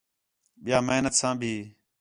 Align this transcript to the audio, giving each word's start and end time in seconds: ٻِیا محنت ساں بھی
ٻِیا 0.63 0.77
محنت 0.87 1.13
ساں 1.19 1.33
بھی 1.39 1.53